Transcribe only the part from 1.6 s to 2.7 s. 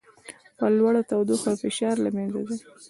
فشار کې له منځه ځي.